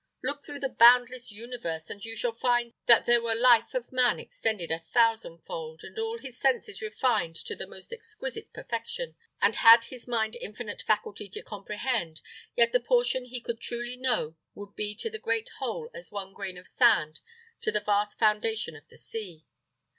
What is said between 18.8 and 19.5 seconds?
the sea.